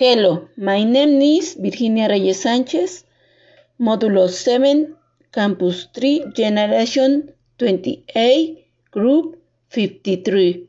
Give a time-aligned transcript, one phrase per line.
[0.00, 3.04] Hello, my name is Virginia Reyes Sanchez,
[3.78, 4.96] Módulo 7,
[5.30, 9.36] Campus 3, Generation 28, Group
[9.68, 10.66] 53.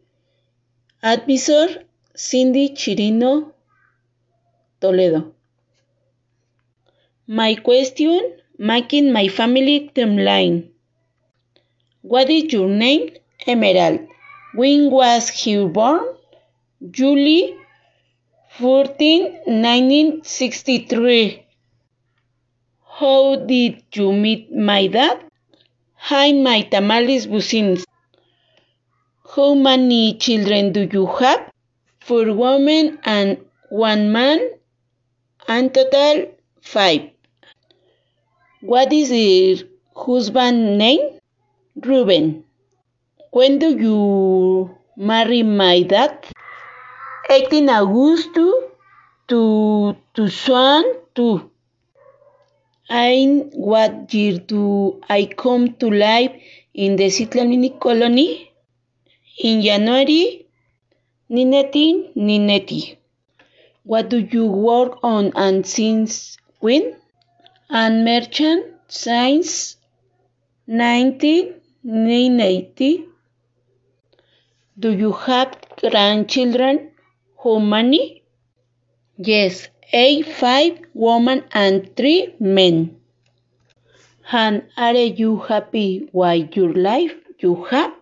[1.01, 3.53] Advisor Cindy Chirino
[4.81, 5.33] Toledo.
[7.25, 10.71] My question Making my family timeline.
[12.01, 13.11] What is your name?
[13.47, 14.01] Emerald.
[14.55, 16.01] When was he born?
[16.89, 17.60] July
[18.57, 21.45] 14, 1963.
[22.99, 25.23] How did you meet my dad?
[25.95, 27.85] Hi, my tamales bucines.
[29.35, 31.49] How many children do you have?
[32.01, 33.37] Four women and
[33.69, 34.49] one man,
[35.47, 37.09] and total five.
[38.59, 41.19] What is your husband name?
[41.77, 42.43] Ruben.
[43.31, 46.25] When do you marry my dad?
[47.33, 48.33] 18 August
[49.29, 51.49] to 2002.
[52.89, 56.33] And what year do I come to life
[56.73, 57.09] in the
[57.45, 58.51] Mini Colony?
[59.39, 60.45] In January
[61.29, 62.99] 1990.
[63.83, 66.97] What do you work on and since when?
[67.69, 69.77] And merchant since
[70.65, 73.05] 1980.
[74.77, 76.90] Do you have grandchildren?
[77.43, 78.23] How many?
[79.17, 83.01] Yes, eight, five women and three men.
[84.31, 87.93] And are you happy with your life you have?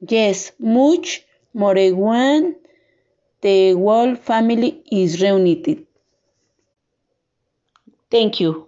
[0.00, 2.56] Yes, much more when
[3.42, 5.86] the whole family is reunited.
[8.10, 8.67] Thank you.